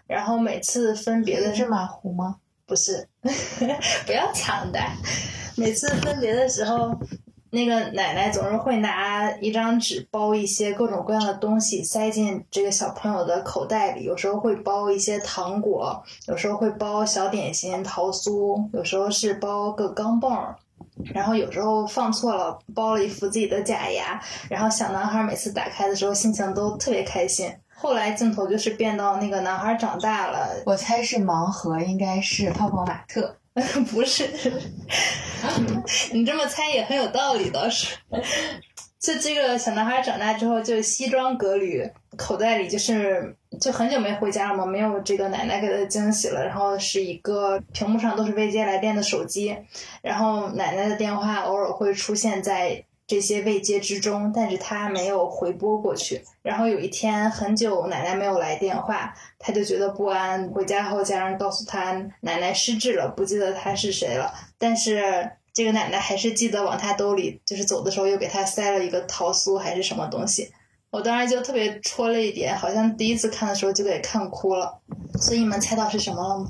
[0.06, 2.36] 然后每次分别的是马虎吗？
[2.66, 3.06] 不是，
[4.06, 4.92] 不要抢答。
[5.56, 6.98] 每次分别的时候，
[7.50, 20.56] 那个奶奶总是会拿一张纸包一些各种各样的东西塞进这个小朋友的口袋里，有时候会包一些糖果，有时候会包小点心、桃酥，有时候是包个钢镚儿。
[21.14, 27.50] 然后有时候放错了，包了一副自己的假牙，然后小男孩每次打开的时候心情都特别开心。
[27.74, 33.34] 后来镜头就是变到那个男孩长大了，我猜是盲盒，应该是泡泡玛特。
[33.90, 34.28] 不是，
[36.12, 37.96] 你这么猜也很有道理倒是。
[39.00, 49.56] 就这个小男孩长大之后，就西装革履，口袋里就是就很久没回家了嘛，没有这个奶奶给的惊喜了，然后是一个屏幕上都是未接来电的手机，
[50.02, 56.22] 然后奶奶的电话偶尔会出现在这些未接之中，但是他没有回拨过去。
[56.42, 60.48] 然后有一天很久奶奶没有来电话，他就觉得不安。
[60.50, 64.32] 回家后，家人告诉他奶奶失智了，不记得他是谁了。
[64.58, 70.52] 但是这个奶奶还是记得往他兜里，就是走的时候又给他塞了一个桃酥还是什么东西。
[70.92, 74.78] 我当时就特别戳了一点，好像第一次看的时候就给看哭了。
[75.20, 76.46] 所以你们猜到是什么了吗？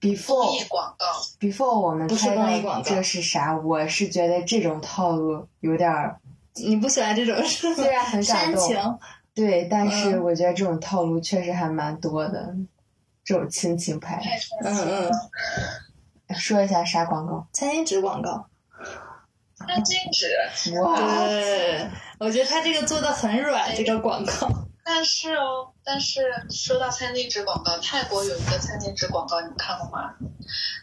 [0.00, 1.06] 公 before 益广告
[1.38, 3.56] ，before 我们不是猜公益广告到这是啥？
[3.58, 6.18] 我是觉得这种套路有点儿，
[6.54, 7.36] 你不喜欢这种？
[7.46, 8.98] 虽然很感煽动情，
[9.34, 12.54] 对，但是嗯我觉得这种套路确实还蛮多的，
[13.24, 14.22] 这种亲情牌。
[14.64, 15.08] 嗯
[16.28, 17.46] 嗯， 说一下啥广告？
[17.52, 18.46] 餐巾纸广告。
[19.58, 20.80] 餐巾纸。
[20.80, 21.86] 哇，对，
[22.18, 24.32] 我觉得他这个做的很软，这个广告。
[24.82, 30.14] 但是哦，但是说到餐巾纸广告，泰国有一个餐巾纸广告，你们看过吗？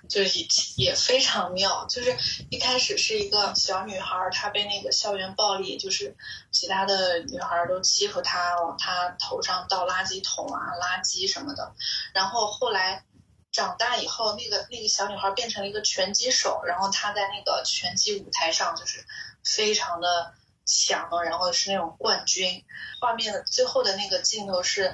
[0.10, 2.16] 就是也也非常妙，就是
[2.50, 6.16] 一开始是一个小女孩，她被那个校园暴力，就是
[6.52, 11.74] 其他的女孩都欺负她，往她头上倒垃圾桶啊、垃圾什么的。
[12.14, 13.04] 然后后来
[13.52, 19.06] 长大以后，那个那个小女孩变成了一个拳击手，然后她在那个拳击舞台上就是
[19.44, 20.34] 非常的
[20.68, 22.64] 强，然后是那种冠军。
[23.02, 24.94] 画面的最后的那个镜头是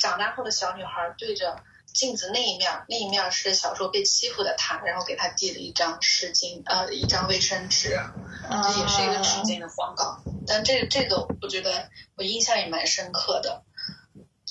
[0.00, 1.62] 长大后的小女孩对着
[1.92, 8.00] 镜子那一面，那一面是小时候被欺负的她，然后给她递了一张湿巾，呃，一张卫生纸，
[8.48, 10.18] 这也是一个纸巾的广告。
[10.46, 13.62] 但这这个我觉得我印象也蛮深刻的。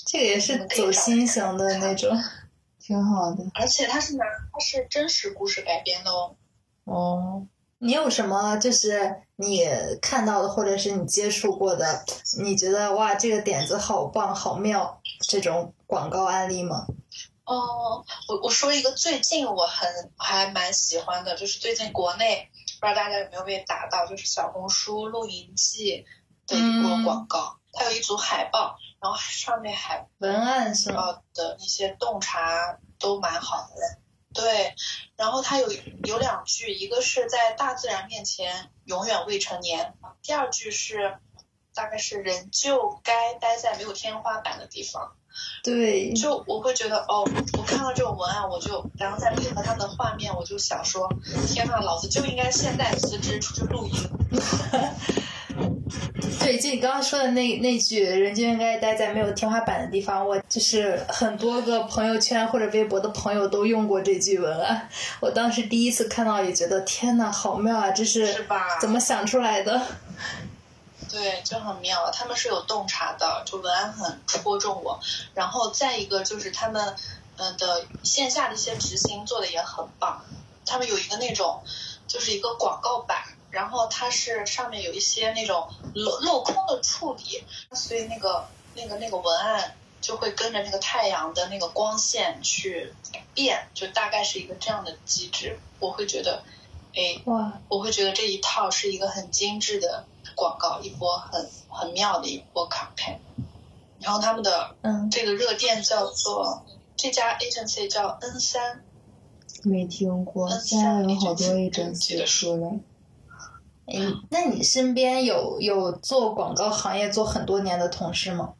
[0.06, 2.10] 这个也是走心型的那种，
[2.80, 3.44] 挺好的。
[3.54, 6.36] 而且它是拿它是真实故事改编的哦。
[6.86, 7.48] 哦，
[7.80, 9.66] 你有什么就是你
[10.02, 12.04] 看到的，或者是你接触过的，
[12.42, 16.86] 你觉得哇这个点子好棒好妙这种广告案例吗？
[17.46, 22.50] 哦，我我说一个最近我很还蛮喜欢的，就是最近国内
[22.80, 26.06] 不知道大家有没有被打到，就是小红书露营记
[26.46, 31.24] 的一波广告，它有一组海报，然后上面海文案什么？
[31.34, 33.99] 的那些洞察都蛮好的，
[34.34, 34.74] 对。
[35.16, 35.70] 然后他有
[36.06, 41.18] 有两句，一个是在大自然面前永远未成年，第二句是
[41.74, 45.14] 大概是人就该待在没有天花板的地方。
[45.64, 47.24] 对，就我会觉得哦，
[47.58, 51.08] 我看到这种文案，我就然后再配合他们的画面，我就想说，
[51.48, 54.10] 天呐，老子就应该现在辞职出去露营。
[56.40, 64.90] 对，就你刚刚说的那那句“人就应该待在没有天花板的地方”，我就是很多个朋友圈或者微博的朋友都用过这句文案。
[65.20, 67.92] 我当时第一次看到也觉得天呐，好妙啊！
[67.92, 68.46] 这是
[68.82, 69.82] 怎么想出来的？
[71.12, 72.10] 对，就很妙。
[72.12, 75.00] 他们是有洞察的，就文案很戳中我。
[75.34, 76.96] 然后再一个就是他们，
[77.38, 80.24] 嗯的线下的一些执行做的也很棒。
[80.66, 81.62] 他们有一个那种，
[82.08, 83.18] 就是一个广告板，
[83.52, 87.44] 然后它是上面有一些那种镂镂空的处理，
[87.74, 92.94] 所以那个那个那个文案就会跟着那个太阳的那个光线去
[93.34, 95.60] 变，就大概是一个这样的机制。
[95.80, 96.44] 我会觉得，
[96.94, 100.06] 哎，哇，我会觉得这一套是一个很精致的。
[100.36, 103.18] 广告一波很很妙的一波 campaign，
[104.00, 106.64] 然后他们的嗯这个热店叫做
[106.96, 108.82] 这家 agency 叫 N 三，
[109.64, 112.80] 没听过，现在有好多 agency 出来。
[113.94, 118.54] 嗯，那你身边有有做广告行业做很多年的同事吗？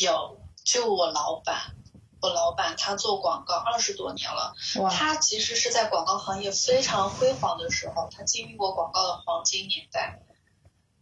[0.00, 1.74] 有，就我老板。
[2.22, 4.54] 我老板他做广告二十多年了，
[4.90, 10.22] 他其实是在广告行业非常辉煌的时候，他经历过广告的黄金年代。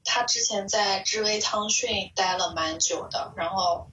[0.03, 3.89] 他之前在知微汤逊待了蛮久的，然后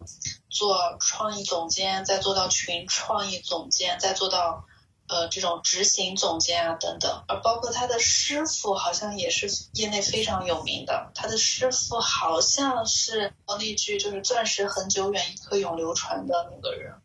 [0.50, 4.66] 做创意总监，再做到群创意总监，再做到
[5.12, 7.24] 呃这种执行总监啊等等。
[7.28, 16.96] 而包括他的师傅好像也是业内非常有名的，他的师傅好像是那句就是“钻石恒久远，一颗永流传”的那个人。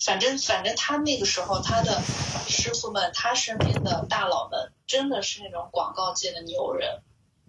[0.00, 2.00] 反正反正他那个时候，他的
[2.48, 7.02] 师傅们，他身边的大佬们，真的是那种广告界的牛人，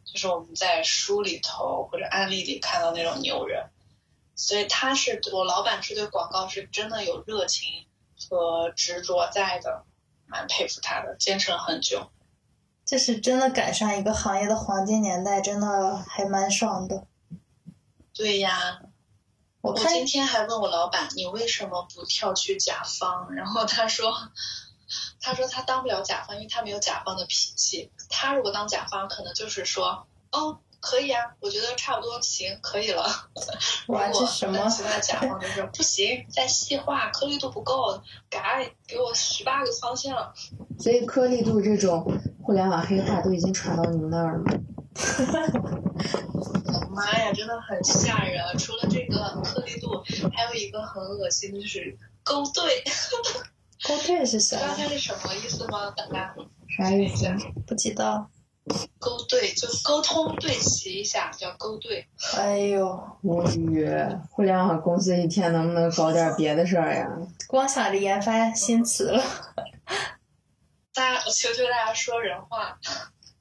[0.03, 3.69] 就是我们在书里头或者案例里看到那种牛人。
[4.35, 7.85] 所以他是我老板是对广告是真的有热情
[8.29, 9.85] 和执着在的，
[10.25, 12.11] 蛮佩服他的，坚持了很久。
[12.85, 17.05] 这是真的赶上一个行业的黄金年代，真的还蛮爽的。
[18.13, 18.81] 对呀。
[19.61, 23.33] 我今天还问我老板，你为什么不跳去甲方？
[23.33, 24.13] 然后他说，
[25.19, 27.91] 他说他当不了甲方，因为他没有甲方的脾气。
[28.09, 33.03] 他如果当甲方，可能就是说，哦，可以啊，我觉得差不多行，可以了。
[33.87, 34.67] 哇，这什么？
[34.69, 40.33] 其他甲方就说不行，再细化，颗粒度不够，改，给我十八个方向。
[40.79, 42.05] 所以颗粒度这种
[42.41, 44.53] 互联网黑话都已经传到你们那儿了吗？
[46.91, 48.41] 妈呀，真的很吓人！
[48.57, 50.01] 除了这个颗粒度，
[50.33, 52.83] 还有一个很恶心的就是勾兑。
[53.87, 54.57] 勾兑是啥？
[54.57, 55.91] 知道它是什么意思吗？
[55.91, 56.35] 大家。
[56.77, 57.25] 啥意思？
[57.67, 58.29] 不知道。
[58.99, 62.05] 勾兑就沟通对齐一下，叫勾兑。
[62.37, 63.87] 哎呦，无语！
[64.29, 67.07] 互联网公司一天能不能搞点别的事儿呀？
[67.47, 69.23] 光想着研发新词了。
[70.93, 72.77] 大家，我求求大家说人话。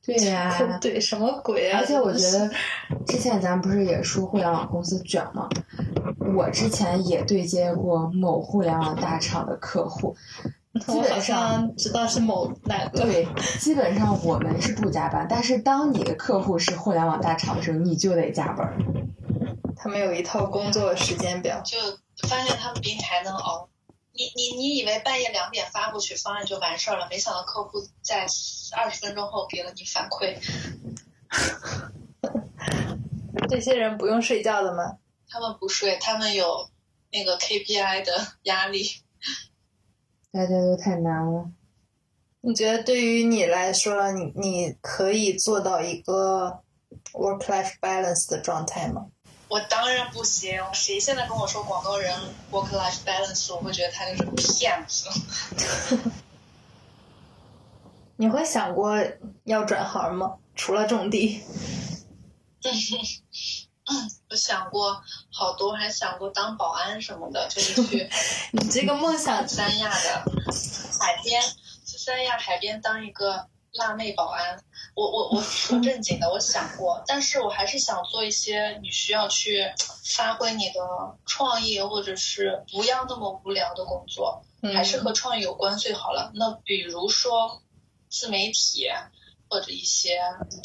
[0.05, 1.81] 对呀， 对什么鬼啊？
[1.81, 2.51] 而且我觉得，
[3.07, 5.49] 之前咱不是也说互联网公司卷吗？
[6.35, 10.17] 我之前也对接过某互联网大厂的客户，
[10.75, 13.01] 基本上知道是某哪个。
[13.01, 13.27] 对，
[13.59, 18.77] 基本上我们是不加班，但是当你的客户是互联网大厂的时候，你就得加班。
[19.77, 21.79] 他们有一套工作时间表，就
[22.29, 23.69] 发现他们比你还能熬。
[24.13, 27.07] 你你你以为半夜两点发过去方案就完事儿了？
[27.09, 28.27] 没想到客户在
[28.77, 30.37] 二十分钟后给了你反馈。
[33.49, 34.99] 这些人不用睡觉的吗？
[35.29, 36.69] 他们不睡，他们有
[37.11, 38.13] 那个 KPI 的
[38.43, 39.03] 压力。
[40.31, 41.51] 大家都太难了。
[42.41, 46.61] 你觉得对于你来说，你你可以做到一个
[47.13, 49.07] work life balance 的状态吗？
[49.49, 52.15] 我当然不行，谁现在跟我说广告人
[52.53, 54.25] work life balance，我会觉得他就是
[54.59, 55.09] 骗子。
[58.17, 59.03] 你会想过
[59.45, 60.37] 要转行吗？
[60.55, 61.43] 除了种地，
[64.31, 65.03] 我想过
[65.33, 68.11] 好多，还想过当保安什么的，就是 去
[68.53, 70.23] 你这个梦想三亚的
[71.01, 71.43] 海边，
[71.87, 74.63] 去三亚海边当一个辣妹保安。
[74.95, 79.73] 我我我说正经的，我想过，但是我还是想做一些你需要去
[80.05, 80.81] 发挥你的
[81.25, 86.33] 创意，或者是不要那么无聊的工作，还是和创意有关最好了。
[86.35, 87.63] 那比如说
[88.11, 88.89] 自媒体。
[89.51, 90.21] 或者一些，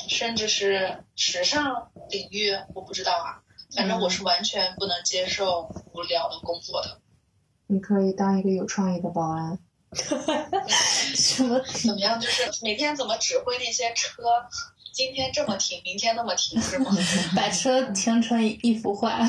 [0.09, 3.39] 甚至是时尚领域，我不知道啊。
[3.76, 6.99] 反正我是完全不能接受无聊的工作的。
[7.67, 9.57] 你可以当一个有创意的保安。
[9.95, 11.59] 什么？
[11.61, 12.19] 怎么样？
[12.19, 14.24] 就是每天怎么指挥那些车？
[14.93, 16.91] 今天这么停，明天那么停，是吗？
[17.36, 19.19] 把车停成一幅画。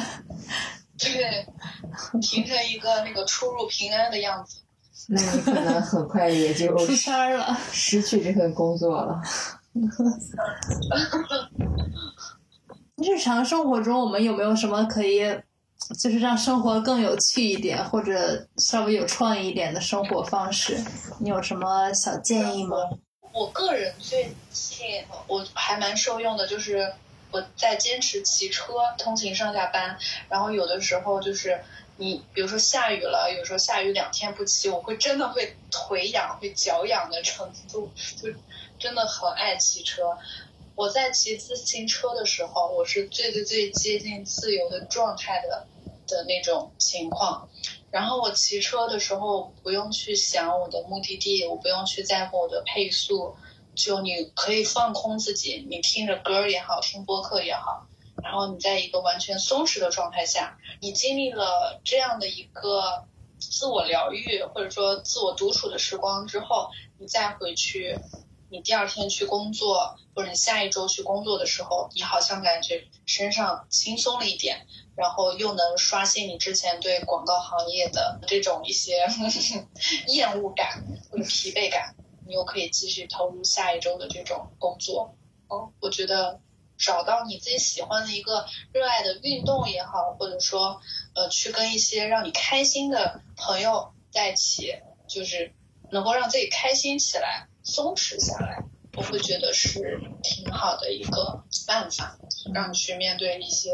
[0.99, 1.47] 对，
[2.21, 4.59] 停成一个那个出入平安的样子。
[5.09, 9.21] 那你可能很快也就出圈了，失去这份工作了。
[12.97, 15.21] 日常生活中，我们有没有什么可以，
[15.99, 20.79] 就是让生活更有趣一点，或者稍微有创意一点的生活方式？
[21.19, 22.77] 你有什么小建议吗？
[23.33, 26.93] 我个人最近我还蛮受用的，就是
[27.33, 31.61] 我在坚持骑车通勤上下班，然后有的时候就是。
[31.97, 37.89] 你比如说下雨了，有时候下雨两天不骑，我会真的会腿痒、会脚痒的程度，
[38.21, 38.29] 就
[38.81, 40.03] 真的很爱骑车。
[40.77, 45.69] 我在骑自行车的时候，我是最最最接近自由的状态的
[46.07, 47.49] 的那种情况。
[47.91, 53.37] 然后我骑车的时候不用去想我的目的地，我不用去在乎我的配速，
[53.77, 57.87] 就你可以放空自己，你听着歌也好，听播客也好。
[58.21, 63.05] 然后你在一个完全松弛的状态下，你经历了这样的一个
[63.39, 67.97] 自我疗愈或者说自我独处的时光之后，你再回去，
[68.55, 79.05] 你第二天去工作或者你下一周去工作的时候，你好像感觉身上轻松了一点，然后又能刷新你之前对广告行业的这种一些
[80.07, 81.97] 厌恶感或者疲惫感，
[82.29, 85.17] 你又可以继续投入下一周的这种工作。
[85.49, 86.41] 哦，我觉得。
[86.77, 90.81] 找到你自己喜欢的一个热爱的运动也好，或者说，
[91.15, 94.75] 呃，去跟一些让你开心的朋友在一起，
[95.07, 95.55] 就是
[95.93, 98.63] 能够让自己开心起来、松弛下来，
[98.97, 102.17] 我会觉得是挺好的一个办法，
[102.55, 103.71] 让你去面对一些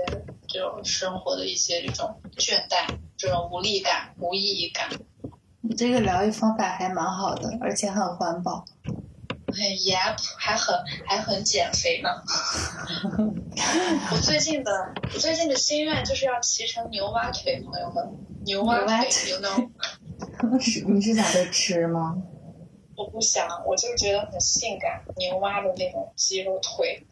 [0.48, 2.86] 这种生活的一些这种倦怠、
[3.18, 4.88] 这种无力感、无意义感。
[5.60, 8.64] 你这个疗愈方法还蛮好的，而且很环保。
[9.52, 9.98] 很严，
[10.38, 10.74] 还很
[11.06, 12.08] 还很减肥呢。
[14.12, 14.70] 我最近的
[15.12, 19.68] 我最近的心愿就是要骑成牛蛙腿，朋友们，牛蛙腿，you know？
[20.62, 22.16] 是你是想着吃吗？
[23.00, 27.02] 我不想，我就觉得很性感，牛蛙的那种肌肉腿。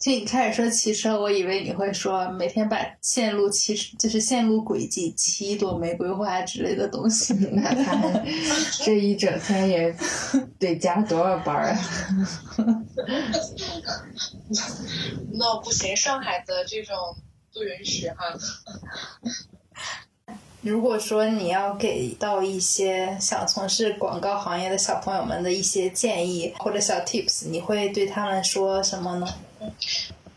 [0.00, 7.32] 就你开始说骑车，我以为你会说每天把线路骑，就是线路轨迹骑一朵玫瑰花之类的东西。
[7.52, 8.02] 那他
[8.84, 9.94] 这一整天也
[10.58, 11.78] 得加多少班啊？
[15.32, 16.96] 那不行，上海的这种
[17.52, 18.36] 不允许哈。
[20.64, 29.26] 如果说你要给到一些想从事广告行业的小朋友们的一些建议或者小 tips，你会对他们说什么呢？
[29.60, 29.70] 嗯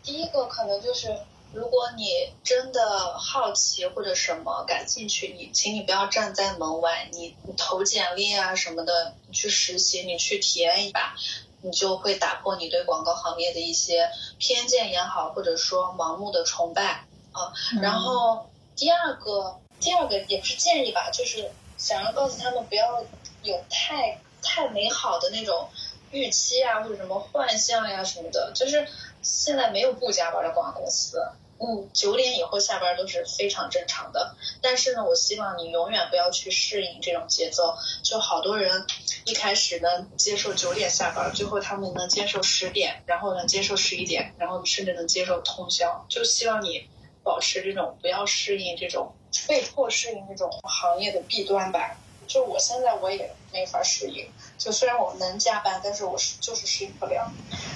[0.03, 1.07] 第一个可能就是，
[1.53, 2.09] 如果你
[2.43, 11.15] 真的好奇或者什么感兴趣，你请你不要站在门外，你你投简历啊什么的，你去实习，你去体验一把，
[11.61, 17.51] 你就会打破你对广告行业的一些偏见也好，或者说盲目的崇拜啊。
[17.81, 23.03] 然后第二个，第二个也不是建议吧，就是想要告诉他们不要
[23.43, 25.69] 有太太美好的那种
[26.11, 28.87] 预期啊，或者什么幻象呀什么的，就是。
[29.23, 31.19] 现在没有不加班的广告公司，
[31.59, 34.37] 嗯，九点以后下班都是非常正常的。
[34.61, 37.75] 但是呢，我希望你永远不要去适应这种节奏。
[38.03, 38.85] 就好多人
[39.25, 46.05] 一开始呢接受九点下班，最后他们能接受十点，然后能接受十一点，然后甚至能接受通宵。
[46.07, 46.87] 就希望你
[47.23, 49.13] 保持这种不要适应这种
[49.45, 51.97] 被迫适应这种行业的弊端吧。
[52.27, 57.31] 就我现在我也没法适应，就虽然我能加班，但是我是就是适应不了。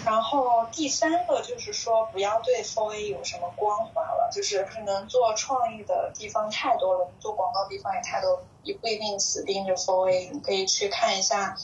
[0.06, 10.30] 然后第三个就是说，不要对 for a 有什么光环了，就是可能做创意的地方太多了，做广告地方也太多，也不一定死盯着 for a。
[10.34, 11.56] 你可以去看一下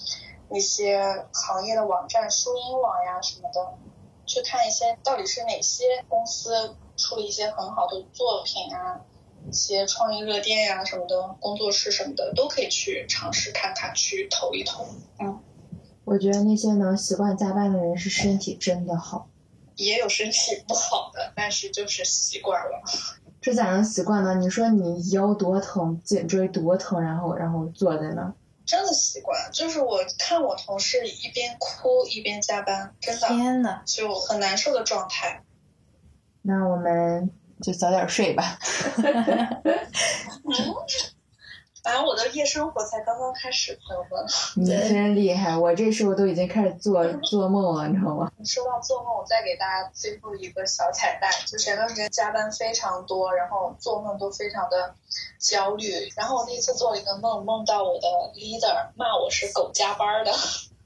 [0.48, 3.74] 那些行业的网站，书音网呀什么的，
[4.26, 9.02] 去看一些到底是哪些公司出了一些很好的作品啊，
[9.50, 14.86] 一些创意热店呀什么的，工作室什么的都可以去尝试看看，去投一投。
[15.20, 15.40] 嗯，
[16.04, 19.30] 我觉得那些能习惯加班的人是身体真的好。
[19.76, 22.82] 也有身体不好的，但是就是习惯了。
[23.40, 24.36] 这咋能习惯呢？
[24.36, 28.34] 你说你腰多疼，颈椎多疼，然后然后坐在那。
[28.66, 35.44] 真的习惯，就是我看我同事一边哭一边加班，真的，天呐，就很难受的状态。
[36.42, 37.30] 那我们
[37.62, 38.58] 就早点睡吧。
[41.84, 44.26] 反正我的夜生活才刚刚开始，朋友们。
[44.58, 48.30] 你真厉害，我这时候都已经开始做做梦了，你知道吗？
[48.44, 54.94] 说到做梦，我再给大家最后一个小彩蛋，就前段时间加班非常多，然后做梦都非常的
[55.40, 56.12] 焦虑。
[56.18, 60.34] 然后我那一次做了一个梦，梦到我的 leader 骂我是狗加班的。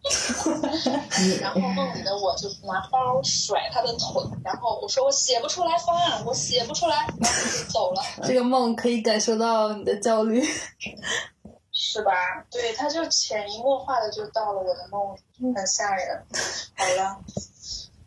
[1.40, 8.02] 然后梦里的我就拿包甩他的腿，然后我说我写不出来方案，我写不出来，然后就走了。
[8.26, 10.44] 这个梦可以感受到你的焦虑，
[11.72, 12.12] 是吧？
[12.50, 16.26] 对，他就潜移默化的就到了我的梦里，很吓人。
[16.76, 17.20] 好了，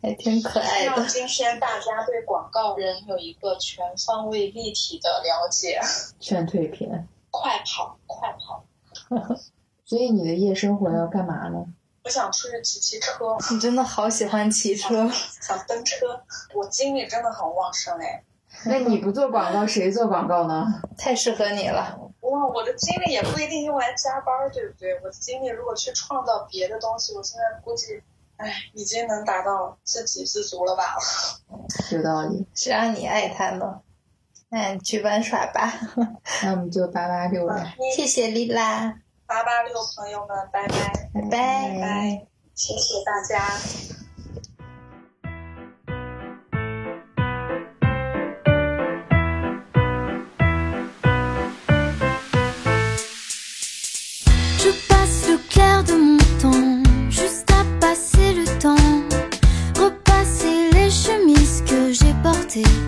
[0.01, 1.05] 还挺可爱的。
[1.07, 5.79] 今天大家对广告人有一个全方位立体的了解。
[6.19, 7.07] 劝退片。
[7.31, 8.65] 快跑，快跑。
[9.85, 11.65] 所以你的夜生活要干嘛呢？
[12.05, 13.35] 我想出去骑骑车。
[13.51, 15.09] 你真的好喜欢骑车，
[15.41, 16.21] 想蹬车。
[16.53, 18.23] 我精力真的很旺盛哎。
[18.65, 20.81] 那你不做广告，谁做广告呢？
[20.97, 21.99] 太适合你了。
[22.21, 24.93] 哇，我的精力也不一定用来加班，对不对？
[25.01, 28.01] 我的精力如果去创造别的东西，我现在估计，
[28.37, 30.95] 哎，已经能达到自给自足了吧？
[31.91, 32.45] 有道理。
[32.53, 33.81] 谁让你爱他呢？
[34.49, 35.73] 那你去玩耍吧。
[36.43, 37.73] 那我们就八八六了。
[37.95, 39.01] 谢谢丽拉。
[39.27, 41.29] 八八六朋友们，拜拜，拜拜。
[41.29, 43.41] 拜拜，谢谢大家。
[62.55, 62.84] que